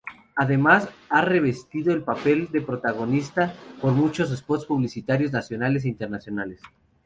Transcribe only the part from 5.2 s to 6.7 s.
nacionales e internacionales.